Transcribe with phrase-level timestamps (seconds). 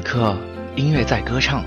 [0.00, 0.34] 此刻，
[0.76, 1.62] 音乐在歌唱。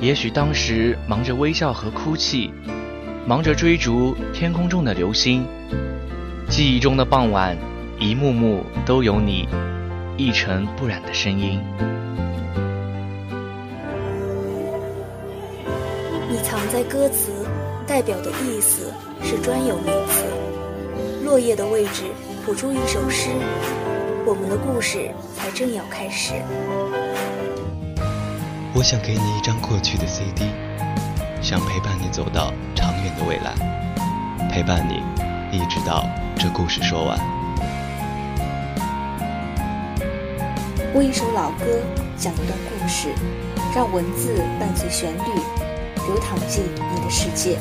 [0.00, 2.52] 也许当时忙着微笑和哭泣，
[3.24, 5.46] 忙着追逐天空中的流星。
[6.48, 7.56] 记忆中的傍晚，
[7.96, 9.48] 一幕幕都有你
[10.16, 11.60] 一尘不染的声音。
[16.28, 17.30] 你藏在歌词，
[17.86, 20.24] 代表的意思是专有名词。
[21.24, 22.02] 落叶的位置
[22.44, 23.30] 谱出一首诗，
[24.24, 26.34] 我们的故事才正要开始。
[28.72, 30.46] 我想给你一张过去的 CD，
[31.40, 33.52] 想陪伴你走到长远的未来，
[34.48, 35.02] 陪伴你
[35.50, 37.18] 一直到这故事说完。
[40.92, 41.82] 播一首老歌，
[42.16, 43.08] 讲一段故事，
[43.74, 45.40] 让文字伴随旋律，
[46.06, 47.58] 流淌进你的世界。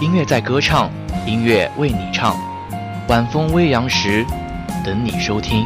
[0.00, 0.88] 音乐在歌唱，
[1.26, 2.53] 音乐为你唱。
[3.14, 4.26] 晚风微扬时，
[4.84, 5.64] 等你收听。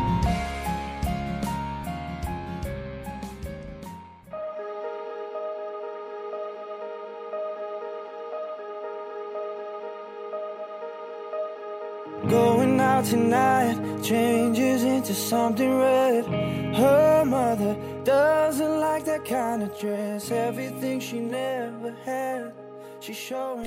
[12.28, 16.26] Going out tonight changes into something red.
[16.74, 20.30] Her mother doesn't like that kind of dress.
[20.30, 22.67] Everything she never had.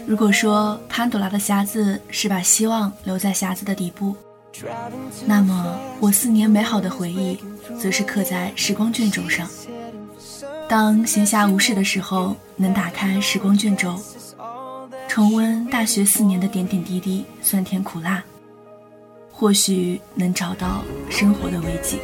[0.05, 4.15] 如果说潘朵拉的匣子是把希望留在匣子的底部，
[5.25, 7.37] 那么我四年美好的回忆，
[7.79, 9.47] 则是刻在时光卷轴上。
[10.67, 13.97] 当闲暇无事的时候，能打开时光卷轴，
[15.07, 18.23] 重温大学四年的点点滴滴、酸甜苦辣，
[19.31, 21.97] 或许能找到生活的慰藉。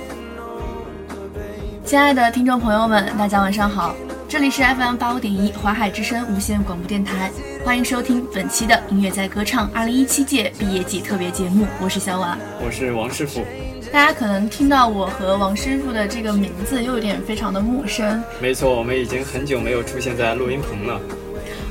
[1.86, 3.96] 亲爱的听众朋友们，大家晚上好，
[4.30, 7.32] 这里是 FM 八五点一华海之声无线广播电台，
[7.64, 12.38] 欢迎收听本期的音乐在歌唱二零一七届毕业季特别节目，我是小婉。
[12.62, 13.46] 我是王师傅。
[13.90, 18.22] 大家可能听到我和王师傅的这个名字，又有点非常的陌生。
[18.42, 21.00] 没错，我们已经很久没有出现在录音棚了。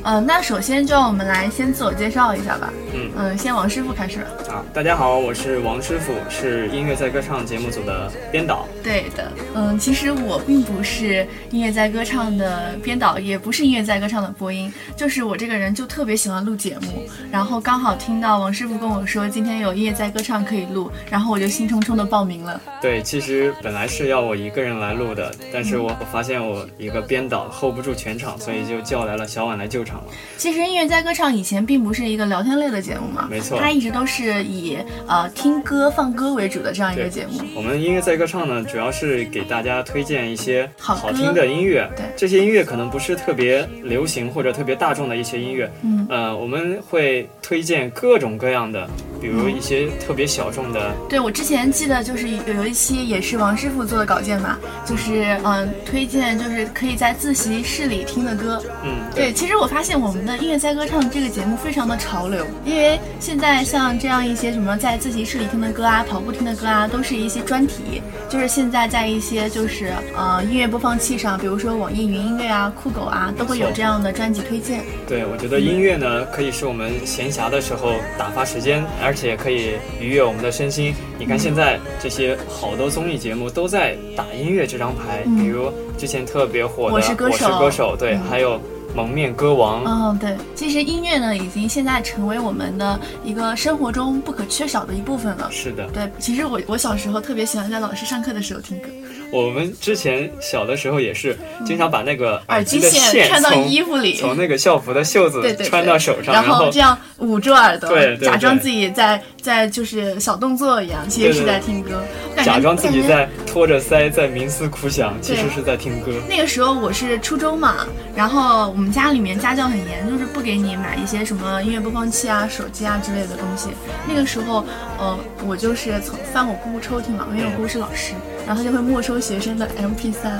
[0.02, 2.72] 呃，那首先就让我们来先自我介绍一下吧。
[2.94, 4.20] 嗯嗯、先王师傅开始。
[4.48, 8.66] 啊，大家好，我是王师傅，是音乐在歌唱节目组的编导。
[8.86, 22.60] 对的，嗯，其实我并不是音乐在歌唱的编导，也不是音乐在歌唱的播音，就是我这个人就特别喜欢录节目，然后刚好听到王师傅跟我说今天有音乐在歌唱可以录，然后我就兴冲冲的报名了。
[22.80, 30.12] 对，其实本来是要我一个人来录的，但是我发现我一个编导 hold 不住全场，所以就叫来了小婉来救场了。
[30.36, 37.40] 其实音乐在歌唱以前并不是一个聊天类的节目嘛，没错它一直都是以呃听歌放歌为主的这样一个节目。
[37.56, 41.90] 我们音乐在歌唱呢，主要是给大家推荐一些好好听的音乐。
[41.96, 45.72] 对这些音乐可能不是特别流行或者特别大众的一些音乐。
[45.82, 48.86] 嗯呃，我们会推荐各种各样的，
[49.18, 50.92] 比如一些特别小众的。
[51.08, 58.62] 对，我之前记得就是有有一期也是王师傅做的稿件嘛，就是嗯、推荐就是可以在自习室里听的歌。
[58.84, 74.82] 嗯，对，其实我发现我们的音乐在歌唱这个节目非常的潮流，因为现在像这样一些什么在自习室里听的歌啊、跑步听的歌啊，都是一些专题，就是现在在一些就是呃音乐播放器上，比如说网易云音乐啊、酷狗啊，都会有这样的专辑推荐。
[75.08, 80.94] 对，我觉得音乐呢，可以是我们闲暇的时候打发时间，而且可以愉悦我们的身心。
[81.18, 88.54] 你看现在这些好多综艺节目都在打音乐这张牌，嗯比如之前特别火的《我是歌手歌手》，对，嗯还有
[88.96, 95.50] 《蒙面歌王》嗯，对，其实音乐呢，已经现在成为我们的一个生活中不可缺少的一部分了。
[95.52, 98.88] 是的，对，其实我我小时候特别喜欢在老师上课的时候听歌，
[99.30, 101.36] 我们之前小的时候也是
[101.66, 112.02] 经常把那个耳机的线穿到衣服里从那个校服的袖子穿到手上，然后这样捂住耳朵，假装自己在在就是小动作一样，其实是在听歌。
[112.42, 112.96] 假装自己。
[113.06, 116.10] 在拖着腮在冥思苦想，其实是在听歌。
[116.28, 117.86] 那个时候我是初中嘛，
[118.16, 123.70] 然后我们家里面家教很严，就是不给你买一些什么音乐播放器啊、手机啊之类的东西。
[124.08, 124.64] 那个时候，
[124.98, 128.12] 呃，我就是从翻我姑姑抽屉嘛，因为我姑姑是老师，
[128.46, 130.30] 然后她就会没收学生的 MP 3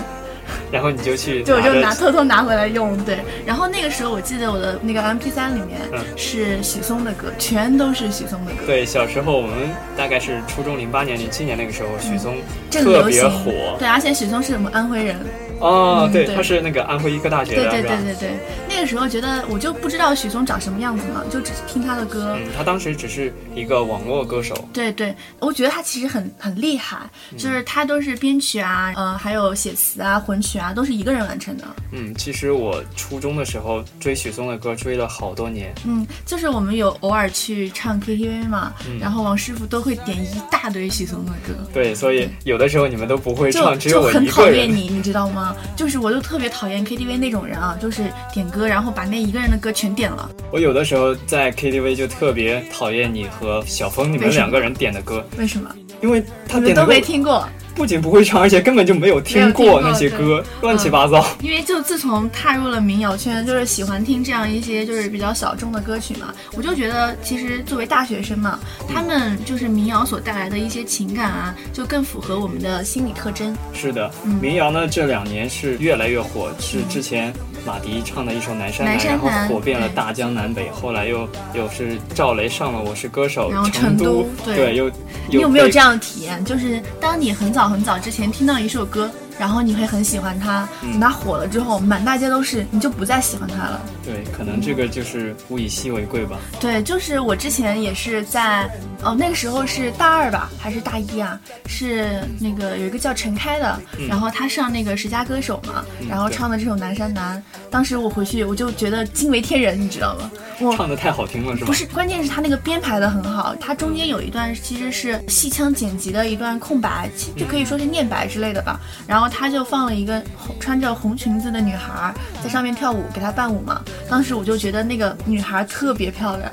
[0.70, 3.19] 然后你就去就我就拿偷偷拿回来用，对。
[3.44, 8.64] 然后那个时候我记得我的那个 MP 3里面嗯是许嵩的歌，全都是许嵩的歌。
[8.64, 12.37] 对，小时候我们大概是初中零八年、零七年那个时候，许嵩
[12.70, 13.76] 正特别火。
[13.78, 15.16] 对，而且许嵩是我们安徽人，
[15.58, 17.96] 哦，对，他是那个安徽医科大学的，对对是吧？
[18.02, 18.36] 对对对，
[18.76, 22.37] 那那个时候觉得我就不知道许嵩长什么样子嘛，就只是听他的歌。
[22.38, 24.69] 嗯，他当时只是一个网络歌手。
[24.70, 26.99] 对对，我觉得他其实很很厉害，
[27.38, 31.64] 就是他都是编曲啊，呃，还有写词啊、混曲啊，都是一个人完成的。
[31.90, 35.75] 嗯，其实我初中的时候追许嵩的歌追了好多年。
[35.87, 41.55] 嗯，就是我们有偶尔去唱 KTV 嘛，然后王师傅都会点一大堆许嵩的歌。
[41.73, 44.55] 对，所以有的时候你们都不会唱，只有我就很一个人。
[44.58, 45.56] 讨厌你，你知道吗？
[45.75, 50.30] 就是我就特别讨厌 KTV 那种人啊，就是点歌，然后把那一个人的歌全点了。
[50.50, 55.70] 我有的时候在 KTV 就特别讨厌你和小峰你们两个人点的歌，为什么？
[56.02, 57.46] 因为他们都点的歌没听过。
[57.74, 61.22] 不仅不会唱，而且根本就没有听过那些歌，乱七八糟。
[61.42, 68.58] 因为就自从踏入了民谣圈，就是喜欢听这样一些就是比较小众的歌曲嘛，我就觉得其实作为大学生嘛，
[68.88, 73.54] 他们就是民谣所带来的一些情感啊，就更符合我们的心理特征。
[73.74, 77.30] 是的，嗯民谣呢这两年是越来越火，是之前
[77.66, 84.88] 马迪唱的一首《南山南南》，然后火遍了大江南北，后来又又是赵雷上了《我是歌手然后》，成成都对又
[85.28, 85.80] 你有没有这？
[85.80, 86.42] 样的体验？
[86.44, 93.80] 就是当你很早很早之前听到一首歌，然后你会很喜欢它，嗯等他火了之后，满大街都是，你就不再喜欢他了。
[94.04, 96.38] 对，可能这个就是物以稀为贵吧。
[96.60, 98.68] 对，就是我之前也是在，
[99.02, 101.38] 哦，那个时候是大二吧，还是大一啊？
[101.66, 107.36] 是那个有一个叫陈开的，然后他上那个十佳歌手嘛，然后唱的这首《南山南》，
[107.70, 110.30] 当时我回去我就觉得惊为天人，你知道吗？
[110.60, 111.66] 我唱的太好听了，是吧？
[111.66, 118.80] 不是，关键是他那个编排的很好，它中间有一段其实是戏腔剪辑的一段空白，其就可以说是念白之类的吧。
[119.06, 123.82] 然后他就放了一个红穿着红裙子的女孩在上面跳舞，给他伴舞嘛。
[124.08, 126.50] 当时我就觉得那个女孩特别漂亮，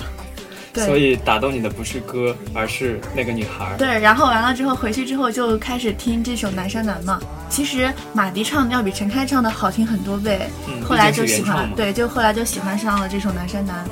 [0.74, 0.86] 对。
[0.86, 3.78] 所以打动你的不是歌，而是那个女孩儿。
[3.78, 7.20] 对，然后完了之后回去之后就开始听这首《南山南》嘛。
[7.50, 13.86] 其实马迪唱的要比陈开唱的好听很多倍，嗯后来就喜欢对，就后来就喜欢上了这首《南山南》。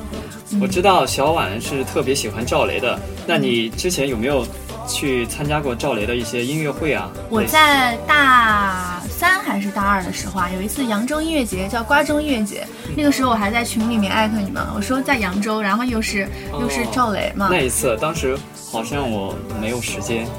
[0.60, 4.46] 我知道小婉是特别喜欢赵雷的，那你之前有没有
[4.92, 7.10] 去参加过赵雷的一些音乐会啊？
[7.30, 18.38] 我在大三还是大二的时候啊，有一次扬州音乐节叫瓜州音乐节，那个时候我还在群里面艾特你们，我说在扬州，然后又是又是赵雷嘛，那一次，当时
[18.72, 20.30] 好像我没有时间，嗯，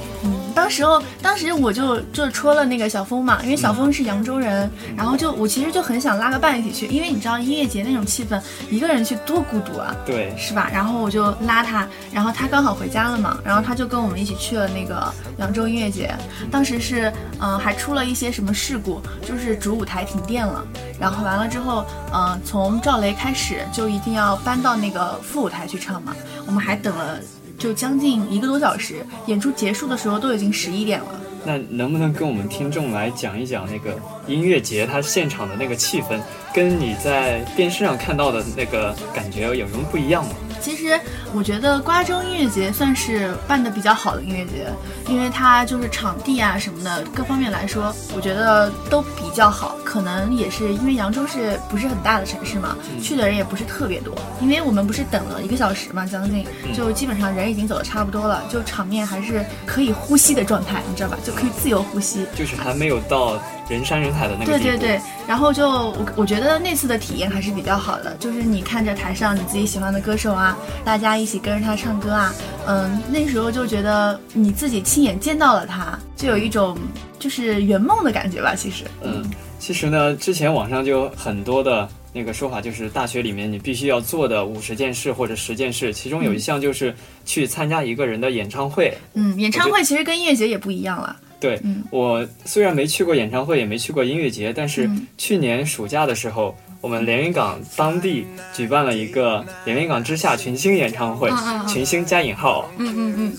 [0.55, 8.41] 当时候当时我就就戳了那个小峰嘛，因为小峰是扬州人，然后就我其实就很想拉个伴一起去，因为你知道音乐节那种气氛，
[8.71, 9.95] 一个人去多孤独啊。
[10.05, 10.71] 对，是吧？
[10.73, 16.15] 然后我就拉他，然后他刚好回家了嘛，然后他就跟我们一起去了那个扬州音乐节。
[16.51, 20.65] 当时是，嗯、还出了一些什么事故，就是主舞台停电了。
[21.01, 26.15] 然后完了之后，嗯、从赵雷开始就一定要搬到那个副舞台去唱嘛。
[26.47, 27.19] 我们还等了
[27.63, 31.07] 就将近一个多小时，演出结束的时候都已经十一点了。
[31.45, 36.21] 那能不能跟我们听众来讲一讲那个音乐节它现场的那个气氛，
[36.53, 40.33] 跟你在电视上看到的那个感觉有什么不一样吗？
[40.63, 40.99] 其实
[41.35, 44.69] 我觉得瓜州音乐节算是办的比较好的音乐节，
[45.09, 49.77] 因为它就是场地啊什么的各方面来说，我觉得都比较好。
[49.85, 54.15] 可能也是因为扬州是不是很大的城市嘛，去的人也不是特别多。
[54.41, 61.19] 因为我们不是等了一个小时嘛，将近就基本上人已经走的差不多了，就场面还是可以呼吸的状态，你知道吧？
[61.25, 62.25] 就可以自由呼吸。
[62.35, 63.37] 就是还没有到
[63.73, 64.47] 人山人海的那个。
[64.47, 72.35] 对对对，然后就我我觉得那次的体验还是比较好的，就是你看着台上你自己喜欢的歌手啊，大家一起跟着他唱歌啊，
[72.67, 76.77] 嗯，那时候就觉得你自己亲眼见到了他，就有一种
[77.19, 78.55] 就是圆梦的感觉吧。
[78.55, 79.25] 其实，嗯，
[79.59, 88.93] 其实呢，之前网上就有很多的那个说法，就是大学里面你必须要做的五十件事或者十件事，其中有一项就是去参加一个人的演唱会。
[89.15, 91.17] 嗯，演唱会其实跟音乐节也不一样了。
[91.43, 91.83] 对、嗯。
[91.91, 95.07] 我虽然没去过演唱会，也没去过音乐节，但是嗯。
[95.19, 101.29] 去年暑假的时候，我们连云港当地举办了一个连云港之夏群星演唱会，
[101.69, 103.33] 群星加引号，嗯嗯嗯，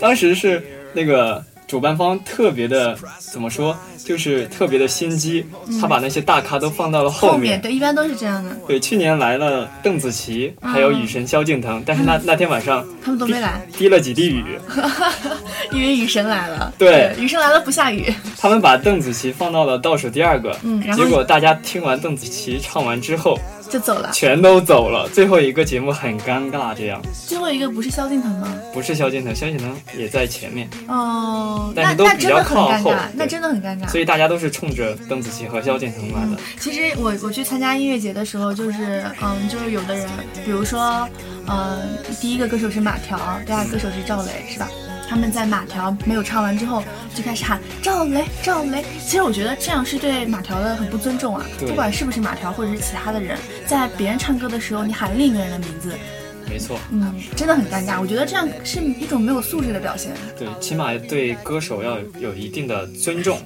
[0.00, 5.46] 当时是那个主办方特别的怎么说，就是特别的心机，
[5.80, 7.60] 他把那些大咖都放到了后面。
[7.60, 14.44] 对，一般都是这样的，对，去年来了邓紫棋，还有雨神萧敬腾，但是那那天晚上他们都没来，滴了几滴雨，
[15.72, 16.72] 因为雨神来了。
[16.78, 18.12] 对雨神来了不下雨。
[18.38, 23.38] 他们把邓紫棋放到了倒数第二个，嗯然后结果大家听完邓紫棋唱完之后，
[23.74, 24.08] 就走了。
[24.12, 28.54] 全都走了，最后一个节目很尴尬，这样最后一个不是萧敬腾吗？
[28.72, 33.88] 不是萧敬腾，萧敬腾也在前面，哦，但那是都比较那真的很靠后尴尬，那真的很尴尬。
[33.88, 36.40] 所以大家都是冲着邓紫棋和萧敬腾来的。
[36.60, 40.08] 其实我我去参加音乐节的时候，就是嗯，就是有的人，
[40.44, 41.08] 比如说，
[41.48, 44.68] 嗯，第一个歌手是马条，第二个歌手是赵雷，是吧？
[45.08, 46.82] 他们在马条没有唱完之后
[47.14, 48.84] 就开始喊赵雷赵雷。
[49.04, 55.94] 其实我觉得这样是对马条的很不尊重啊，不管是不是马条或者是其他的人，在别人唱歌的时候你喊另一个人的名字，
[56.48, 58.00] 没错，嗯，真的很尴尬。
[58.00, 60.12] 我觉得这样是一种没有素质的表现。
[60.38, 63.38] 对，起码对歌手要有一定的尊重。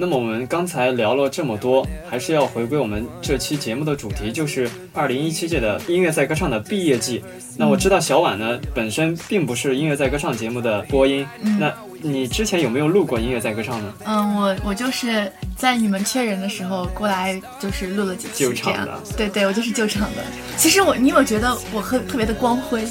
[0.00, 7.22] 那么我们刚才聊了这么多，还是要回归我们这期节目的主题，就是二零一七届的音乐在歌唱的毕业季。
[7.58, 11.26] 那我知道小婉呢本身并不是音乐在歌唱节目的播音，
[11.58, 13.92] 那你之前有没有录过音乐在歌唱呢？
[14.06, 18.98] 嗯，我我就是在你们缺人的时候过来，就是录了几期这样的。
[19.18, 20.24] 对对，我就是救场的。
[20.56, 22.82] 其实我，你有觉得我很特别的光辉？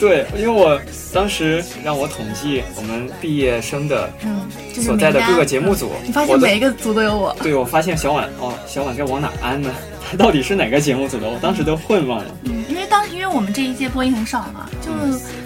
[0.00, 0.80] 对，因为我
[1.14, 4.40] 当时让我统计我们毕业生的嗯，
[4.76, 7.34] 就是所在的各个节目组，你发现每一个组都有我。
[7.42, 9.72] 对，我发现小婉哦，小婉该往哪安呢？
[10.08, 11.28] 她到底是哪个节目组的？
[11.28, 12.30] 我当时都混乱了。
[12.44, 14.92] 嗯，因为当因为我们这一届播音很少嘛，就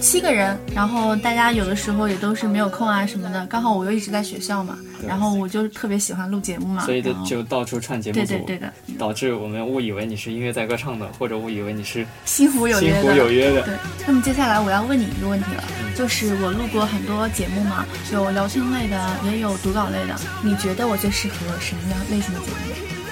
[0.01, 3.47] 七个人，然后大家有的时候也都是没有空啊什么的。
[3.47, 13.17] 刚好我又一直在学校嘛，然后我就特别喜欢录节目嘛，所以就就到处串节目组，对对对的，导致我们误以为你是音乐在歌唱的，或者误以为你是西湖有西湖约的。
[13.17, 13.63] 有约的。
[13.63, 13.75] 对，
[14.07, 22.57] 那么接下来我要问你一个问题了，嗯就是我录过很多节目嘛，有聊天类的，也有读稿类的，你觉得我最适合什么样类型的节目？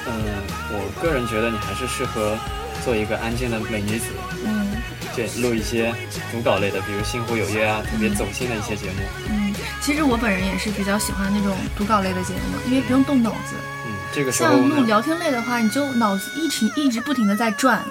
[0.06, 0.14] 嗯，
[0.70, 2.36] 我个人觉得你还是适合
[2.84, 4.06] 做一个安静的美女子，
[4.44, 4.72] 嗯
[5.14, 5.92] 对，录一些
[6.30, 9.02] 读稿类的，比如《星湖有约》啊，特别走心的一些节目。
[9.28, 13.56] 嗯，其实我本人也是比较喜欢那种读稿类的节目，因为不用动脑子。
[13.86, 17.90] 嗯，这个时候像录，聊天类的话，你就脑子一直一直不停的在转，对，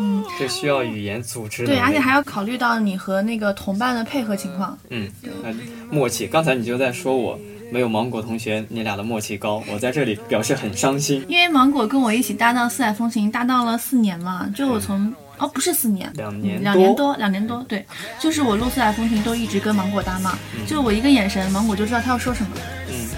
[0.00, 4.78] 嗯，这需要语言组织对，而且还要考虑到你和那个同伴的配合情况。
[4.88, 5.10] 嗯，
[5.42, 5.54] 那
[5.94, 6.26] 默契。
[6.26, 7.38] 刚才你就在说我
[7.70, 11.22] 没有芒果同学，你俩的默契高，我在这里表示很伤心。
[11.28, 15.12] 因为芒果跟我一起搭档四海风情，搭档了四年嘛，就我从。
[15.40, 17.82] 哦，不是四年，两年嗯两年多，两年多，对，
[18.20, 22.50] 就是我录四海风情都一直跟芒果搭嘛，就我一个眼神，芒果就知道他要说什么。
[22.90, 23.08] 嗯，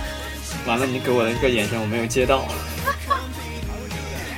[0.65, 2.45] 完了，你给我的一个眼神我没有接到。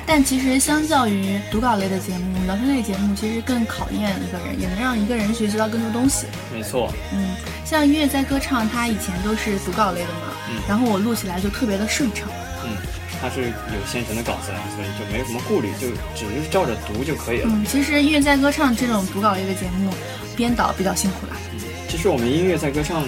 [0.07, 6.27] 但其实相较于读稿类的节目，聊天类节目其实更考验一个人，也能让一个人学习到更多东西。
[6.53, 7.35] 没错，嗯，
[7.65, 12.29] 像音乐在歌唱，它以前都是读稿类的嘛，嗯然后我录起来就特别的顺畅。
[12.63, 12.77] 嗯，
[13.21, 17.47] 它是有现成的稿子啊，所以就没有什么顾虑，就只是照着读就可以了。
[17.51, 19.91] 嗯，其实音乐在歌唱这种读稿类的节目，
[20.35, 21.33] 编导比较辛苦啦。
[21.53, 21.59] 嗯。
[21.87, 23.03] 其实我们音乐在歌唱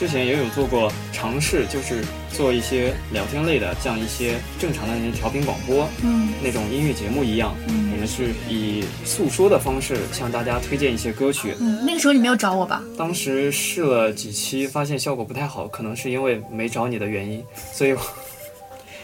[0.00, 2.02] 之前也有做过尝试，就是
[2.32, 7.54] 做一些聊天类的，像一些正常的那些调频广播嗯那种音乐节目一样。
[7.68, 11.54] 嗯我们是以诉说的方式向大家推荐一些歌曲。
[11.60, 12.82] 嗯，那个时候你没有找我吧？
[12.96, 18.00] 当时试了几期，发现效果不太好，可能是因为没找你的原因，所以我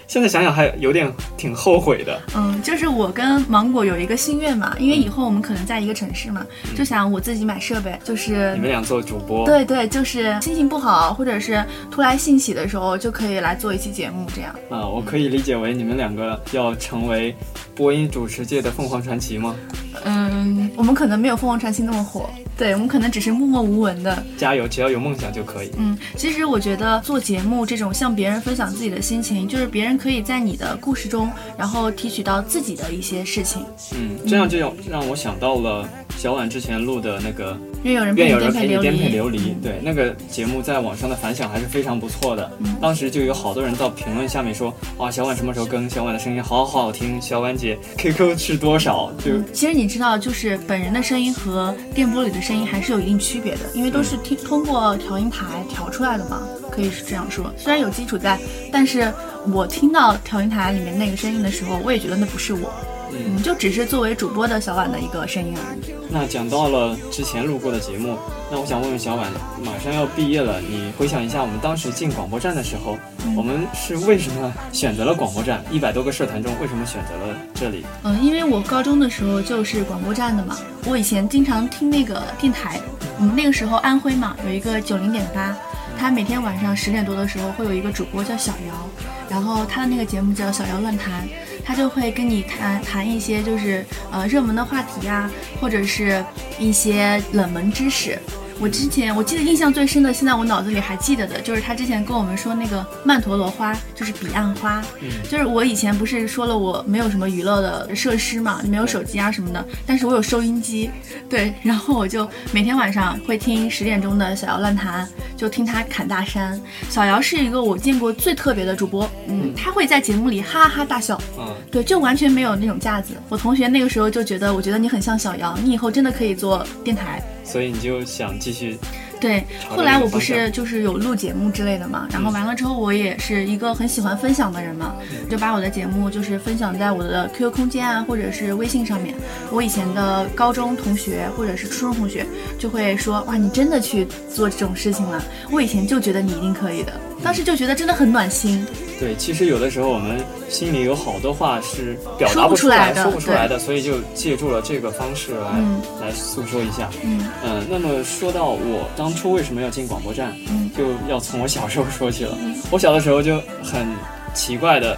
[0.06, 2.20] 现在想想还有点挺后悔的。
[2.34, 6.46] 嗯，就是我跟芒果有一个心愿嘛，因为以后我们可能在一个城市嘛，
[6.76, 14.54] 就想我自己买设备，就是你们俩做主播，对对，就是心情不好或者是突来兴起的时候，就可以来做一期节目这样。
[14.70, 17.34] 啊，我可以理解为你们两个要成为
[17.74, 19.56] 播音主持界的凤凰传奇吗？
[20.04, 24.24] 嗯，我们可能没有凤凰传奇那么火，对我们可能只是默默无闻的。
[24.36, 25.70] 加油，只要有梦想就可以。
[25.76, 33.64] 嗯，其实我觉得做节目这种向别人分享自己的心情，就是别人可以在你的故事中，然后提取到自己的一些事情。
[33.92, 39.12] 嗯，这样就让让我想到了小婉之前录的那个愿有人《愿有陪你颠沛流人陪你颠沛离。
[39.12, 42.50] 流离》，对那个节目在网上的反响还是非常不错的。
[42.60, 45.88] 嗯当时就有好多人到评论下面说，啊，小婉什么时候更？
[45.88, 49.10] 小婉的声音好好听，小婉姐 QQ 是多少？
[49.24, 57.52] 就其实你知道，就是本人的声音和电波里的声音还是有一定区别的，因为都是听通过调音台调出来的嘛，可以是这样说。
[57.56, 58.38] 虽然有基础在，
[58.70, 59.10] 但是
[59.52, 62.70] 我听到调音台里面那个声音的时候，我也觉得那不是我，
[63.16, 65.94] 嗯，就只是作为主播的小婉的一个声音而已。
[66.08, 68.16] 那讲到了之前录过的节目，
[68.50, 69.30] 那我想问问小婉，
[69.64, 72.96] 马上要毕业了，你回想一下我们当时进广播站的时候，
[73.36, 75.64] 我们是为什么选择了广播站？
[75.70, 77.84] 一百多个社团中，为什么选择了这里？
[78.04, 80.56] 嗯，因为我高中的时候就是广播站的嘛，
[80.86, 82.80] 我以前经常听那个电台，
[83.18, 85.56] 我们，那个时候安徽嘛有一个九零点八，
[85.98, 88.88] 他每天晚上十点多的时候会有一个主播叫小姚，
[89.28, 91.26] 然后他的那个节目叫小姚乱谈，
[91.64, 96.24] 他就会跟你谈谈一些就是呃热门的话题啊、或者是
[96.58, 98.18] 一些冷门知识。
[98.58, 104.82] 我之前我记得印象最深的，现在我脑子里还记得的就是他之前跟我们说那个曼陀罗花，就是彼岸花，
[105.30, 110.90] 就是我以前不是说了我没有什么娱乐的设施嘛，没有手机啊什么的，但是我有收音机，
[111.28, 116.58] 对，然后我就每天晚上会听十点钟的小姚乱谈，就听他侃大山。
[116.88, 123.12] 小姚是一个我见过最特别的主播，嗯，他会在节目里哈哈大笑，嗯，对，就完全没有那种架子。
[123.28, 127.22] 我同学那个时候就觉得，我觉得你很像小姚，你以后真的可以做电台。
[127.46, 128.76] 所以你就想继续
[129.18, 134.94] 对，后来我不是就是有录节目之类的嘛，然后完了之后，我也是一个很喜欢分享的人嘛，
[135.30, 139.14] 就把我的节目就是分享在我的 QQ 空间啊，或者是微信上面。
[139.50, 142.26] 我以前的高中同学或者是初中同学
[142.58, 145.24] 就会说，哇，你真的去做这种事情了？
[145.50, 146.92] 我以前就觉得你一定可以的，
[147.22, 148.64] 当时就觉得真的很暖心。
[148.98, 150.18] 对，其实有的时候我们
[150.48, 156.88] 心里有好多话是表达不出出来的说不出来的，所以就借助了这个方式来、嗯来诉说一下。
[157.04, 162.36] 嗯嗯，那么说到我当初为什么要进广播站，嗯就要从我小时候说起了。
[162.70, 163.86] 我小的时候就很
[164.34, 164.96] 奇怪的，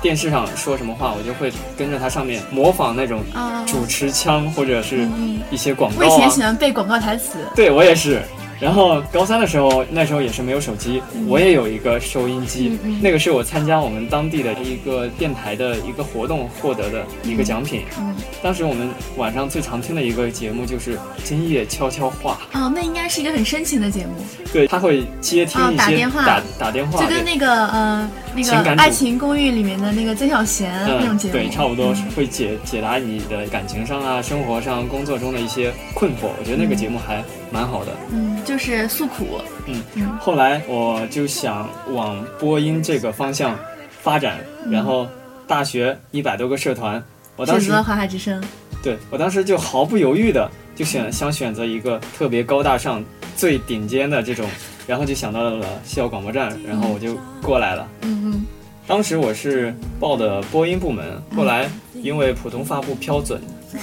[0.00, 6.08] 电视上说什么话，我就会跟着它上面模仿那种啊，主持腔或者是嗯一些广我以。
[6.10, 7.38] 前喜欢背广告台词。
[7.56, 8.22] 对我也是。
[8.60, 11.26] 然后高三的时候，那时候也是没有手机，嗯。
[11.28, 17.82] 我也有一个收音机，那个是我参加我们当地的一个电台的一个活动获得的一个奖品。
[17.98, 22.38] 嗯，当时我们晚上最常听的一个节目就是《今夜悄悄话。
[22.52, 24.12] 哦，那应该是一个很深情的节目。》，
[24.52, 26.26] 对，他会接听啊一些打电话。
[26.26, 36.28] 打打电话，就跟那个呃那个爱情公寓》里面的那个曾小贤那种节目，对，差不多会解解答你的感情上啊、生活上、工作中的一些困惑。
[36.38, 37.92] 我觉得那个节目还蛮好的。
[38.12, 40.08] 嗯，就是诉苦，嗯嗯。
[40.18, 43.58] 后来我就想往播音这个方向
[44.02, 44.72] 发展，嗯。
[44.72, 45.06] 然后
[45.46, 47.02] 大学一百多个社团，
[47.36, 48.42] 我当时选择华海之声。
[48.82, 53.04] 对我当时就毫不犹豫的就选想选择一个特别高大上、
[53.36, 54.48] 最顶尖的这种，
[54.86, 57.86] 然后就想到了校广播站，然后我就过来了。
[58.02, 58.46] 嗯嗯。
[58.86, 63.40] 当时我是报的播音部门，后来因为普通话不标准，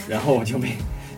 [0.07, 0.69] 然后我就被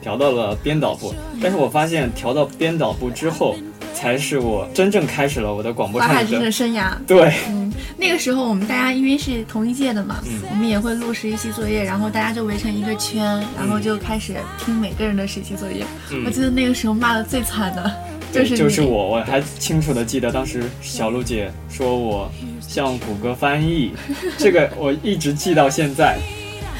[0.02, 1.14] 调到了编导部。
[1.42, 3.56] 但是我发现调到编导部之后，
[3.94, 6.52] 才是我真正开始了我的广嗯，播站华海的的。
[6.52, 6.92] 生涯。
[7.08, 13.24] 对，嗯，那个时候我们大家因为是同一届的嘛，嗯我们也会录实习期作业，然后大家就围成一个圈，
[13.58, 15.86] 然后就开始听每个人的实习作业。
[16.12, 17.92] 嗯我记得那个时候骂的最惨的
[18.32, 23.92] 就是就是我，我还清楚的记得当时小鹿姐说我像谷歌翻译，
[24.38, 26.18] 这个我一直记到现在。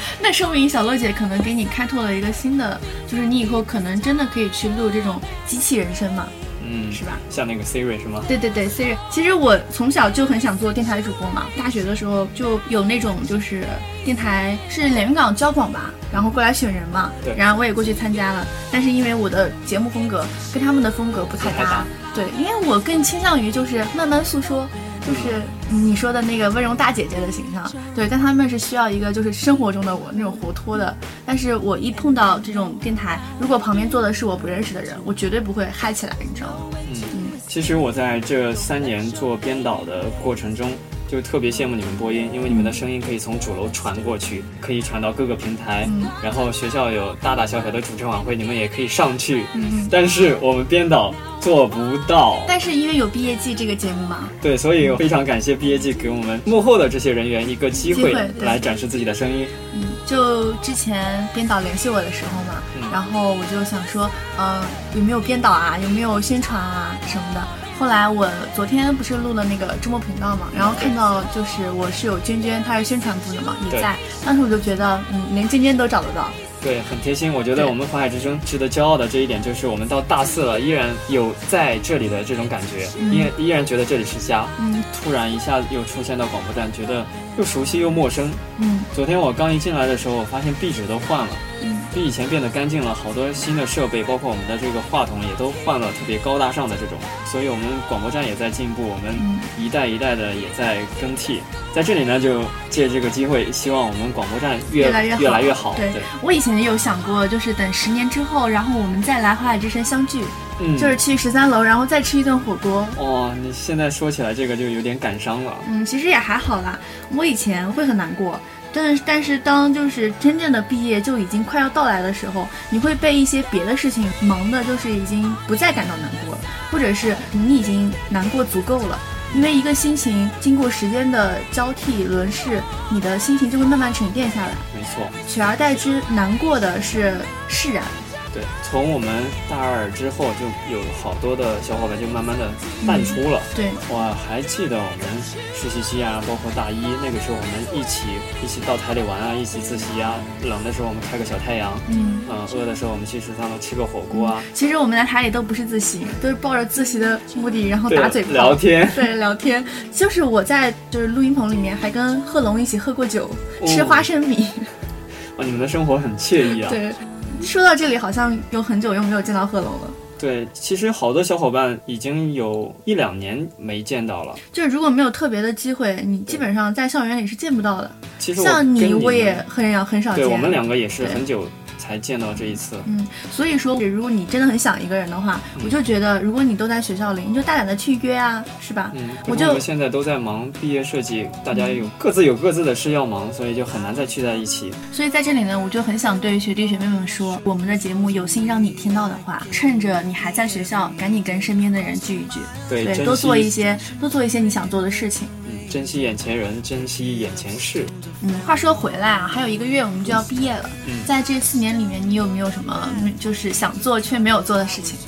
[0.20, 6.26] 那说明小洛姐可能给你开拓了一个新的，就是你以后可能真的可以去录这种机器人声嘛，
[6.64, 7.18] 嗯，是吧？
[7.30, 8.22] 像那个 Siri 是吗？
[8.28, 11.46] 对对对，Siri，其实我从小就很想做电台主播嘛。
[11.56, 13.64] 大学的时候就有那种就是
[14.04, 18.46] 电台是连云港交广吧，然后过来选人嘛，对然后我也过去参加了。
[18.70, 24.68] 但是因为我的节目风格跟他们的风格不太搭不太搭，对，因为我更倾向于就是慢慢诉说。
[25.10, 30.96] 就是你说的那个温柔大姐姐的形象，对，但他们是需要一个就是生活中的我那种活脱的，
[31.26, 36.78] 但是我一碰到这种电台，如果旁边坐的是我不认识的人，我绝对不会嗨起来，你知道吗？
[36.92, 40.70] 嗯，嗯其实我在这三年做编导的过程中，
[41.10, 49.44] 就特别羡慕你们播音，因为你们的声音可以从主楼传过去，可以传到各个平台，嗯然后学校有大大小小的主持晚会，你们也可以上去。
[49.54, 59.46] 嗯，但是我们编导做不到，但是因为有毕业季这个节目嘛，对，所以非常感谢毕业季给我们幕后的这些人员一个机会来展示自己的声音。
[59.74, 64.62] 嗯，就之前编导联系我的时候嘛，嗯然后我就想说，呃，
[64.94, 67.40] 有没有编导啊，有没有宣传啊什么的。
[67.80, 73.96] 后来我昨天不是录了那个周末频道嘛，然后看到就是我室友娟娟，她是宣传部的嘛，也在。
[74.22, 76.28] 当时我就觉得，嗯，连娟娟都找得到。
[76.60, 77.32] 对，很贴心。
[77.32, 84.44] 我觉得我们华海之声值得骄傲的这一点，就是我们到大四了，依然有在这里的这种感觉，嗯依然依然觉得这里是家。
[84.58, 87.02] 嗯突然一下子又出现到广播站，觉得
[87.38, 88.30] 又熟悉又陌生。
[88.58, 91.49] 嗯昨天我刚一进来的时候，我发现壁纸都换了，嗯
[91.94, 101.40] 比以前变得干净了，好多新的设备，包括我们的这个话筒也都换了特别高大上的这种，所以我们广播站也在进步，我们嗯一代一代的也在更替。
[101.74, 105.74] 在这里呢，就借这个机会，希望我们广播站越越来越好越来越好。
[105.76, 110.24] 对我以前也有想过，就是等十年之后，然后我们再来华海之声相聚，
[110.60, 112.86] 嗯，就是去十三楼，然后再吃一顿火锅。
[112.96, 115.54] 哦，你现在说起来这个就有点感伤了。
[115.68, 116.78] 嗯，其实也还好啦。
[117.14, 118.40] 我以前会很难过，
[118.72, 128.98] 但是但是当就是真正的毕业就已经快要到来的时候，你会被一些别的事情忙的，就是已经不再感到难过了，或者是你已经难过足够了。
[129.32, 137.14] 因为一个心情经过时间的交替轮式，你的心情就会慢慢沉淀下来，没错，取而代之难过的是
[137.48, 137.84] 释然。
[138.32, 139.08] 对，从我们
[139.48, 142.48] 大二之后，就有好多的小伙伴就慢慢的
[142.86, 143.40] 淡出了。
[143.56, 145.04] 对，我还记得我们
[145.52, 148.06] 实习期啊，包括大一那个时候，我们一起
[148.42, 150.14] 一起到台里玩啊，一起自习啊。
[150.44, 152.20] 冷的时候我们开个小太阳，嗯。
[152.30, 158.88] 呃、饿的时候我们去食堂吃个火锅啊，其实我们在台里都不是自习，都是抱着自习的目的，然后打嘴炮、聊天。
[158.94, 159.64] 对，聊天。
[159.92, 163.28] 就是我在就是录音棚里面还跟贺龙一起喝过酒，
[163.60, 164.46] 哦吃花生米。
[165.36, 166.70] 哦，你们的生活很惬意啊。
[166.70, 166.92] 对，
[167.42, 169.90] 说到这里好像有很久又没有见到贺龙了。
[170.18, 174.34] 对，其实好多小伙伴已经有一两年没见到了。
[174.52, 177.90] 就是如果没有特别的机会，你基本上在校园里是见不到的。
[178.18, 180.22] 其实像你，我也们很少很少见。
[180.22, 181.48] 对我们两个也是很久
[181.90, 182.76] 才见到这一次。
[182.86, 188.92] 嗯，所以说，如果你真的很想一个人的话，嗯我就觉得，如果你都在学校里，你就大胆的去约啊，是吧？
[188.94, 194.70] 嗯，我就可是们现在都在忙毕业设计，大家有各自有各自的事要忙，所以就很难再聚在一起。
[194.92, 205.26] 所以在这里呢，我就很想对学弟学妹们说，我们的节目有幸让你听到的话，趁着你还在学校，赶紧跟身边的人聚一聚，对，对，多做一些，多做一些你想做的事情。
[205.48, 207.86] 嗯珍惜眼前人，珍惜眼前事。
[208.22, 214.98] 嗯，话说回来啊，还有一个月我们就要毕业了，嗯在这四年里面，你有没有什么嗯就是想做却没有做的事情？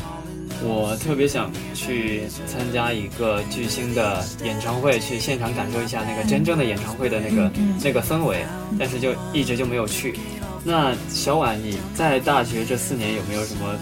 [0.65, 7.51] 我特别想去参加一个巨星的演唱会，去现场感受一下那个真正的演唱会的那个、
[7.83, 8.47] 那个氛围，
[8.79, 10.15] 但是就一直就没有去。
[10.63, 13.75] 那小婉，你在大学这四年有没有什么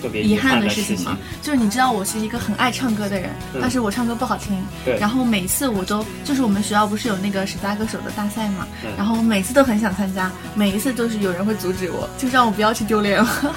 [0.00, 1.04] 特别遗憾的事情？
[1.04, 1.18] 嘛？
[1.42, 4.56] 就是你知道我是一个很爱唱歌的人，嗯但是我唱歌不好听。
[4.84, 13.54] 对然后每次我都就是我们学校不是有那个十佳歌手的大赛嘛，嗯然后我每次都很想参加，每一次都是有人会阻止我，就让我不要去丢脸了。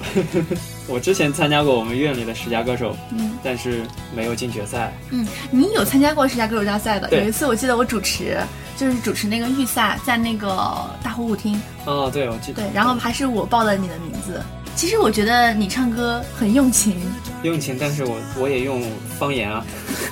[0.88, 3.82] 我之前参加过我们院里的十佳歌手，嗯但是
[4.16, 4.92] 没有进决赛。
[5.10, 7.06] 嗯，你有参加过十佳歌手大赛的？
[7.08, 8.38] 对有一次我记得我主持，
[8.76, 10.48] 就是主持那个预赛，在那个
[11.02, 12.62] 大湖舞厅，哦，对，我记得。
[12.62, 14.42] 对，然后还是我报了你的名字。
[14.80, 16.96] 其实我觉得你唱歌很用情，
[17.42, 18.82] 用情，但是我我也用
[19.18, 19.62] 方言啊，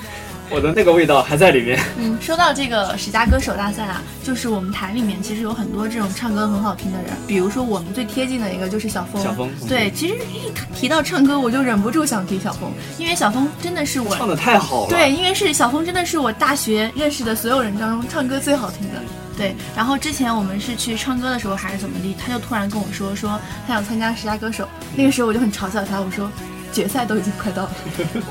[0.51, 1.79] 我的那个味道还在里面。
[1.97, 9.19] 嗯，说到这个十佳歌手大赛啊，就是我们台里面其实有很多这种唱歌很好听的人，比如说我们最贴近的一个就是小峰。
[9.23, 14.89] 小峰对，其实一提到唱歌，我就忍不住想提小峰，因为小峰真的是我唱的太好了。
[14.89, 19.01] 对，因为是小峰，真的是我大学认识的所有人当中唱歌最好听的。
[19.39, 26.29] 对，然后之前我们是去唱歌的时候还是怎么地，他就突然跟我说说他想参加十佳歌手，那个时候我就很嘲笑他，我说
[26.73, 27.71] 决赛都已经快到了。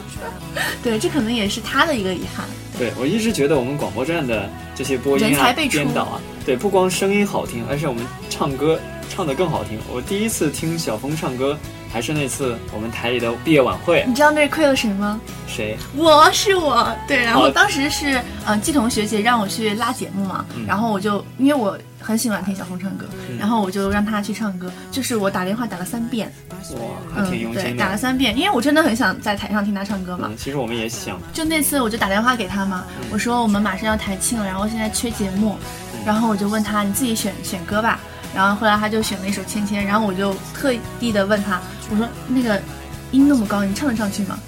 [0.84, 2.44] 对，这可能也是他的一个遗憾。
[2.78, 8.78] 对，我一直觉得我们广播站的这些播音啊、人才辈出编导啊，对，不光声音好听，而且我们唱歌
[9.18, 9.76] 唱的更好听。
[9.92, 11.58] 我第一次听小峰唱歌，
[11.92, 15.20] 还是那次我们台里的毕业晚会，你知道那是亏了谁吗？
[15.48, 15.76] 谁？
[15.96, 23.06] 我是我，对，然后当时是呃季彤学姐让我去拉节目嘛，嗯然后我就因为我很喜欢听小峰唱歌，
[23.40, 26.32] 然后我就让他去唱歌，就是我打电话打了三遍，
[26.74, 26.80] 哇，
[27.12, 27.82] 还挺用嗯，对，心的。
[27.82, 30.28] 打了三遍，因为我真的很想在台上听他唱歌嘛。
[30.30, 35.58] 嗯，其实我们也想，就那次我就打电话给他嘛，嗯我说我们马上要台庆了，然后现在缺节目，
[36.06, 37.98] 然后我就问他你自己选选歌吧，
[38.38, 42.62] 然后后来他就选了一首《芊芊》，然后我就特地的问他，我说那个
[43.10, 44.38] 音那么高，你唱得上去吗？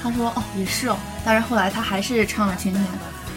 [0.00, 2.80] 他说哦也是哦，但是后来他还是唱了《芊芊》。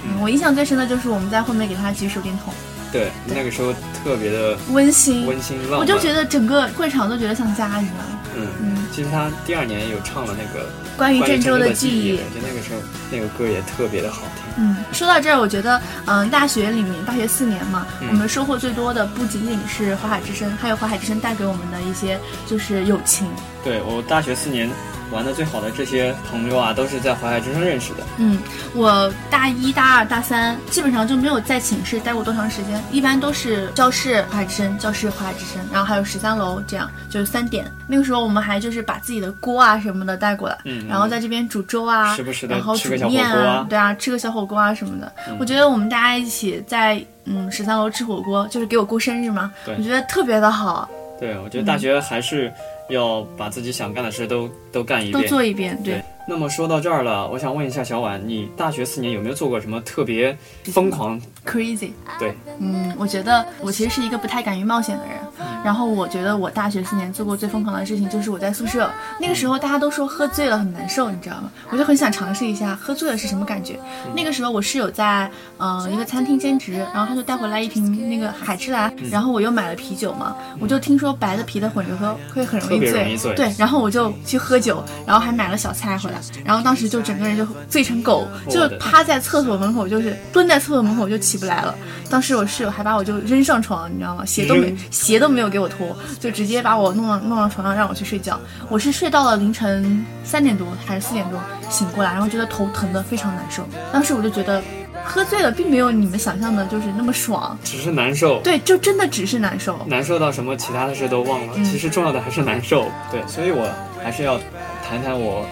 [0.06, 2.54] 嗯，我印象最深的就是我们在后面给他举手电筒，
[2.91, 3.73] 对，那个时候
[4.04, 5.80] 特别的温馨，温馨浪漫。
[5.80, 7.95] 我就觉得整个会场都觉得像家一样。
[8.36, 12.80] 嗯，嗯，其实他第二年有唱了那个关于郑州的的记忆忆，我觉得那个时候
[13.12, 14.44] 那个歌也特别的好听。
[14.58, 23.28] 嗯，说到这儿，我觉得，嗯，大学里面，大学四年嘛，嗯我们收获最多的不仅仅是华海之声，还有华海之声带给我们的一些就是友情。
[23.64, 24.70] 对我大学四年
[25.13, 28.04] 玩的最好的这些朋友啊，都是在淮海之声认识的。
[28.17, 28.39] 嗯，
[28.73, 37.65] 我大一大二大三基本上就没有在寝室待过多长时间，一般都是教室淮海之声，教室淮海之声，然后还有十三楼，这样就是三点。
[37.88, 45.12] 那个时候我们还就是把自己的锅啊什么的带过来，嗯然后在这边煮粥啊，时不时的然后煮吃个小火面锅啊对啊，吃个小火锅啊什么的。
[45.28, 52.52] 嗯我觉得我们大家一起在嗯十三楼吃火锅，就是给我过生日嘛，我觉得特别的好，对，我觉得大学还是
[52.89, 55.30] 要把自己想干的事都都干一遍都遍。
[55.30, 55.93] 做一遍，对。
[55.96, 61.20] 对那么说到这儿了，我想问一下小婉，你大学四年有没有做过什么特别疯狂？
[61.46, 61.92] crazy。
[62.18, 65.16] 对，嗯，我觉得我其实是一个不太敢于冒险的人。
[65.64, 71.52] 然后我觉得我大学四年做过最疯狂的事情就是我在宿舍，那个时候大家都说喝醉了很难受，你知道吗？
[71.70, 73.80] 我就很想尝试一下喝醉了是什么感觉。
[74.16, 86.12] 那个时候我室友在呃一个餐厅兼职，然后他就带回来一瓶那个海之蓝，然后我又买了啤酒嘛，我就听说白的啤的混着喝会很容易醉，容易醉对，然后我就去喝酒，然后还买了小菜回来，
[86.45, 91.76] 然后当时就整个人就醉成狗，就趴在厕所门口，就是蹲在厕所门口就起不来了。
[92.10, 94.26] 当时我室友还把我就扔上床，你知道吗？
[94.26, 98.39] 鞋都没鞋都没有给我脱，就直接把我弄到弄到床上让我去睡觉。
[98.69, 103.67] 我是睡到了凌晨三点多还是四点钟醒过来，然后觉得头疼的非常难受。
[103.91, 104.62] 当时我就觉得
[105.04, 108.39] 喝醉了并没有你们想象的就是那么爽，只是难受。
[108.41, 109.80] 对，就真的只是难受。
[109.88, 112.88] 难受到什么其他的事都忘了，嗯其实重要的还是难受。
[113.12, 113.67] 对，所以我
[114.04, 114.39] 还是要
[114.88, 115.45] 谈谈我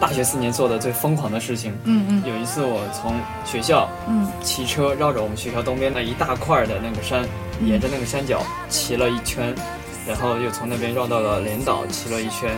[0.00, 1.72] 大学四年做的最疯狂的事情。
[1.84, 7.24] 嗯嗯有一次我从学校嗯骑车绕着我们学校东边的一大块的那个山，
[7.60, 9.54] 嗯沿着那个山脚骑了一圈，
[10.06, 12.50] 然后又从那边绕到了连岛骑了一圈，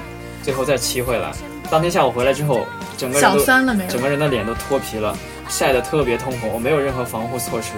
[0.43, 1.33] 最后再骑回来。
[1.71, 2.67] 当天下午回来之后，
[2.99, 3.91] 整个人小都酸了没有？
[3.91, 5.17] 整个人的脸都脱皮了，
[5.49, 7.69] 晒得特别通红，我没有任何防护措施，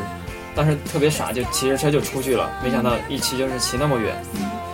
[0.54, 4.16] 当时特别傻，就骑着车就出去了，没想到一骑就是骑那么远。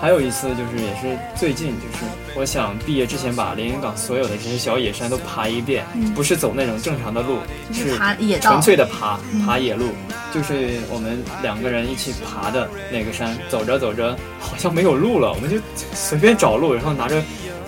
[0.01, 2.05] 还有一次就是也是最近，就是
[2.37, 6.15] 我想毕业之前把连云港所有的这些小野山都爬一遍，嗯。
[6.15, 7.39] 不是走那种正常的路，
[7.71, 8.51] 就是是爬野道。
[8.51, 9.87] 纯粹的爬嗯爬野路，
[10.33, 15.57] 就是我们两个人一起爬的那个山，走着走着好像没有路了，我们就
[15.93, 17.23] 随便找路，然后拿着，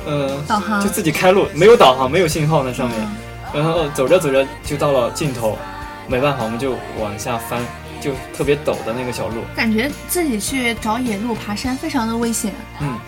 [0.07, 0.81] 呃，导航。
[0.81, 3.17] 就自己开路，没有导航，没有信号那上面，嗯。
[3.53, 5.59] 然后走着走着就到了尽头，
[6.07, 7.61] 没办法，我们就往下翻，
[8.01, 12.53] 就特别陡的那个小路，感觉自己去找野路爬山非常的危险。
[12.81, 12.99] 嗯，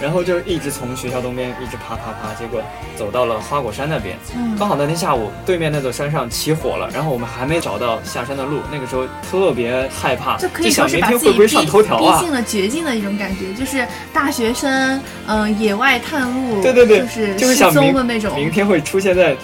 [0.00, 2.62] 然后就一直从学校东边一直爬爬爬，结果
[2.96, 4.16] 走到了花果山那边。
[4.36, 12.20] 嗯刚好那天下午，对面那座山上起火了，然后我们还没找到下山的路，那个时候特别害怕，就可以说想明是把自己会不会上头条啊？
[12.20, 18.34] 逼进了绝境的一种感觉，就是大学生，嗯、野外探路，对对对就是失就是想明踪的那种。
[18.36, 19.34] 明天会出现在，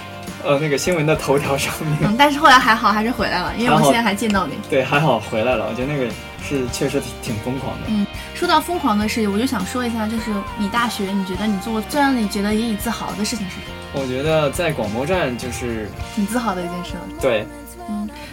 [0.45, 1.99] 呃，那个新闻的头条上面。
[2.03, 4.55] 嗯，但是后来还好，还是回来了，因为我现在还见到你。
[4.71, 6.07] 对，还好回来了，我觉得那个
[6.43, 7.87] 是确实挺挺疯狂的。
[7.89, 14.01] 嗯说到疯狂的事情，我就想说一下，就是你大学，你觉得你做过最让你觉得引以自豪的事情是什么？
[14.01, 17.01] 我觉得在广播站就是挺自豪的一件事了。
[17.21, 17.45] 对，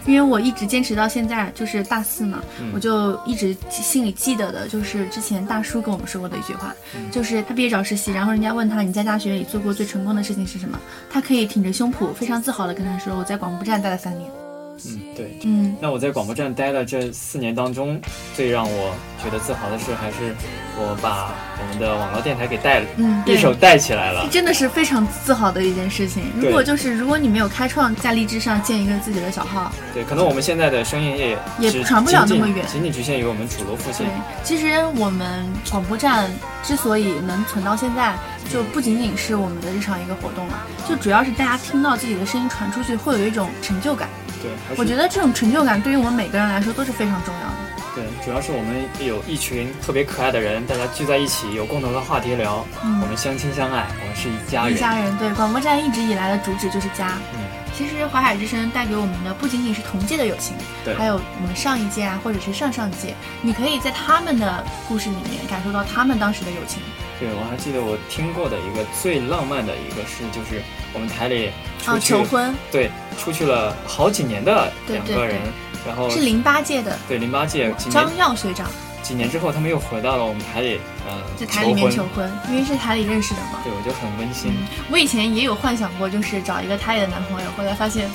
[0.05, 14.44] 因为我一直坚持到现在，就是大四嘛，嗯我就一直心里记得的，就是之前大叔跟我们说过的一句话，嗯就是他毕业找实习，然后人家问他你在大学里做过最成功的事情是什么，他可以挺着胸脯，非常自豪的跟他说，我在广播站待了三年。
[14.85, 15.37] 嗯，对。
[15.43, 17.99] 嗯，那我在广播站待了这四年当中，
[18.35, 20.35] 最让我觉得自豪的是，还是
[20.77, 24.29] 我把我们的网络电台给带了，嗯对一手带起来了这。
[24.31, 26.23] 真的是非常自豪的一件事情。
[26.37, 36.29] 如果就是如果你没有开创在荔枝上建一个自己的小号，对，可能我们现在的声音也也传不了那么远仅仅局限于我们主流附近对。，其实我们广播站
[36.63, 38.15] 之所以能存到现在，
[38.51, 44.09] 就不仅仅是我们的日常一个活动了，就主要是大家听到自己的声音传出去，会有一种成就感。
[44.41, 47.55] 对，我觉得这种成就感对于我们每个人来说都是非常重要的。
[47.95, 54.73] 对，主要是我们有一群特别可爱的人，大家聚在一起，有共同的话题聊，嗯我们相亲相爱，我们是一家人。
[54.73, 57.17] 一家人对广播站一直以来的主旨就是家。
[57.33, 57.39] 嗯，
[57.77, 66.81] 其实淮海之声带给我们的不仅仅是同届的友情，对还有我们上一届啊，或者是上上届，你可以在他们的故事里面感受到他们当时的友情。
[67.19, 70.61] 对，我还记得我听过的一个最浪漫的一个事，就是
[70.93, 71.51] 我们台里
[71.83, 75.41] 出啊，求婚对，出去了好几年的两个人，
[75.85, 78.69] 然后是零八届的对零八届张耀学长
[79.05, 82.27] 几年之后，他们又回到了我们台里，呃，在台里面求求婚。
[82.27, 83.59] 婚，因为是台里认识的嘛。
[83.63, 84.51] 对，我觉得很温馨。
[84.89, 88.09] 我以前也有幻想过，就是找一个台里的男朋友，后来发现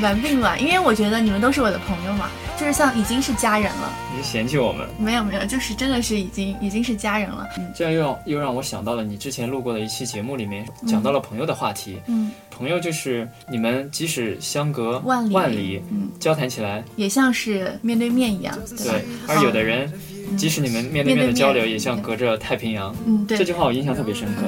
[0.00, 2.28] 软并卵，因为我觉得你们都是我的朋友嘛，
[2.58, 3.92] 就是像已经是家人了。
[4.16, 7.48] 你是嫌弃我们，没有没有，就是真的是已经已经是家人了。
[7.58, 11.98] 嗯这样又让又让我想到了你之前录过的一期节目里面讲到了朋友的话题。
[12.06, 18.86] 嗯，朋友就是你们即使相隔万里万里，嗯，交谈起来，也像是面对面一样，对？
[18.86, 19.04] 对。
[19.26, 19.92] 而有的人，
[20.36, 22.94] 即使你们面对面的交流，也像隔着太平洋。
[23.06, 24.42] 嗯，对这句话我印象特别深刻。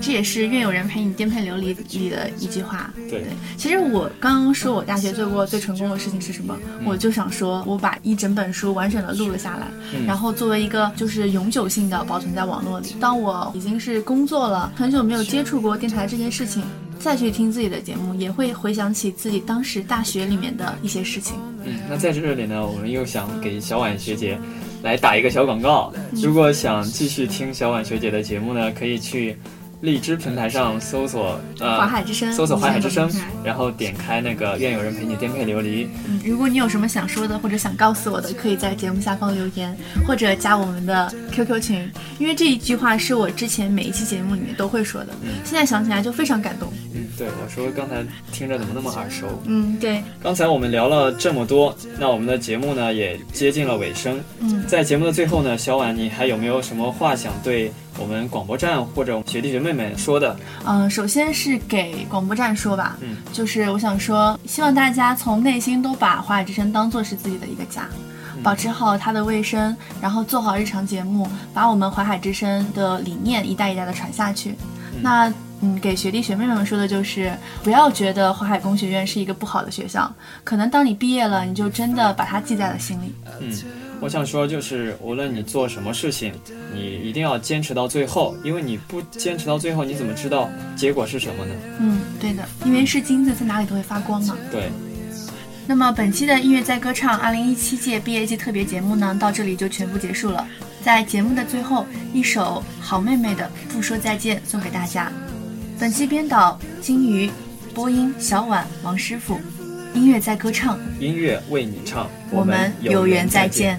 [0.00, 2.92] 这也是愿有人陪你颠沛流离里的一句话。
[3.08, 3.24] 对
[3.56, 12.94] 其实我刚刚说我大学做过最成功的事情是什么，我就想说，我把一整本书完整的录了下来，嗯然后作为一个就是永久性的保存在网络里。
[13.00, 16.62] 当我已经是工作了很久没有接触过电台这件事情，
[16.98, 21.36] 再去听自己的节目，也会回想起自己当时大学里面的一些事情。
[21.64, 24.38] 嗯，那在这里呢，我们又想给小婉学姐
[24.82, 25.92] 来打一个小广告。
[25.94, 29.36] 嗯如果想继续听小婉学姐的节目呢，可以去
[29.80, 33.10] 荔枝平台上搜索呃淮海之声搜索淮海之声
[33.44, 35.88] 然后点开那个愿有人陪你颠沛流离。
[36.08, 45.12] 嗯，如果你有什么想说的或者想告诉我的，可以在节目下方留言，或者加我们的 QQ 群，因为这一句话是我之前每一期节目里面都会说的，
[45.44, 46.72] 现在想起来就非常感动。
[46.94, 49.26] 嗯，对，我说刚才听着怎么那么耳熟？
[49.44, 54.18] 嗯，对，刚才我们聊了这么多，那我们的节目呢也接近了尾声。
[54.40, 60.36] 嗯，在节目的最后呢，小婉你还有没有什么话想对我们广播站或者学弟学妹们说的？
[60.66, 67.88] 嗯、首先是给广播站说吧，嗯，就是我想说，希望大家从内心都把华海之声当做是自己的一个家。
[68.42, 74.54] 保持好它的卫生，然后做好日常节目，把我们淮海之声的理念一代一代的传下去。
[75.00, 80.12] 那嗯，给学弟学妹们说的就是，不要觉得淮海工学院是一个不好的学校，
[80.44, 83.14] 可能当你毕业了，你就真的把它记在了心里。
[83.40, 83.50] 嗯，
[84.00, 86.32] 我想说就是，无论你做什么事情，
[86.74, 91.54] 你一定要坚持到最后，因为你不坚持到最后，你怎么知道结果是什么呢？
[91.80, 94.36] 嗯，对的，因为是金子，在哪里都会发光嘛。
[94.52, 94.70] 对，
[95.66, 100.46] 那么本期的音乐在歌唱二零一七届毕业季特别节目呢，到这里就全部结束了。
[100.82, 105.10] 在节目的最后，一首好妹妹的《不说再见》送给大家。
[105.78, 107.30] 本期编导金鱼，
[107.74, 109.38] 播音小婉、王师傅，
[109.92, 113.78] 音乐在歌唱，音乐为你唱，我们有缘再见。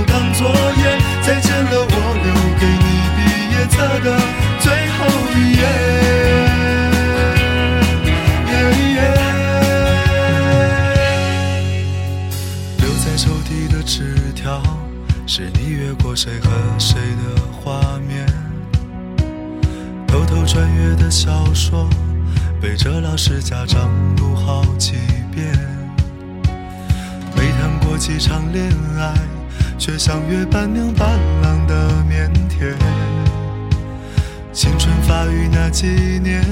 [35.81, 35.87] 几
[36.19, 36.43] 年，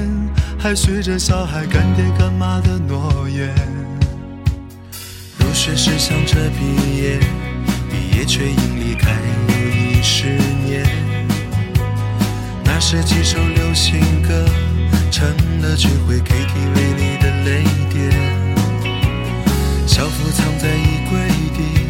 [0.58, 3.54] 还许着小孩干爹干妈的诺言。
[5.38, 7.20] 入学时想着毕业，
[7.88, 9.12] 毕业却因离开
[9.46, 10.26] 又一十
[10.66, 10.84] 年。
[12.64, 14.44] 那时几首流行歌，
[15.12, 15.28] 成
[15.62, 18.10] 了聚会 KTV 里的泪点。
[19.86, 21.20] 校服藏在衣柜
[21.56, 21.86] 底，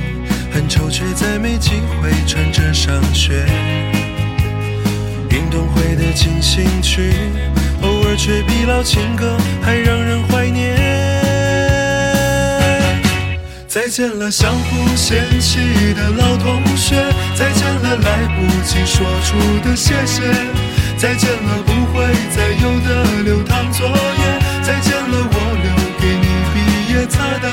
[0.52, 1.70] 很丑却再没机
[2.02, 3.89] 会穿着上学。
[5.30, 7.12] 运动会的进行曲，
[7.82, 10.76] 偶尔却比老情歌还让人怀念。
[13.66, 15.58] 再见了，相互嫌弃
[15.94, 16.96] 的老同学；
[17.36, 19.38] 再见了，来不及说出
[19.68, 20.22] 的谢谢。
[20.96, 23.92] 再见了，不会再有的流淌作业。
[24.62, 27.46] 再见了，我留给你毕业册的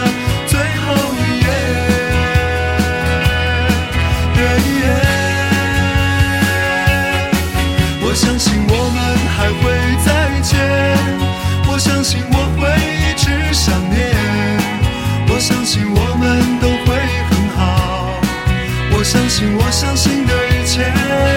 [8.18, 8.98] 相信我们
[9.38, 9.70] 还会
[10.04, 10.58] 再见，
[11.68, 12.68] 我相信我会
[13.06, 14.00] 一直想念，
[15.30, 16.98] 我相信我们都会
[17.30, 18.20] 很好，
[18.98, 21.37] 我相信我相信的一切。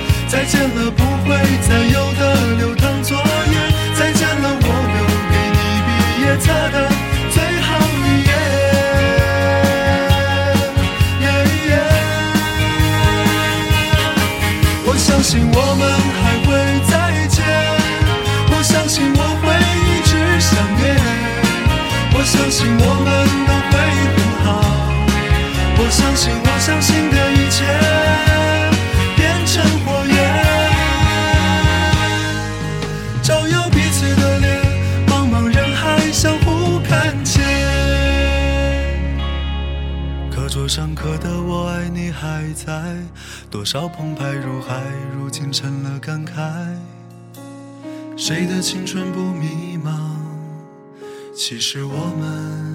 [0.41, 1.37] 再见了，不会
[1.69, 2.73] 再有的留
[48.61, 49.89] 青春不迷茫？
[51.33, 52.70] 其实我们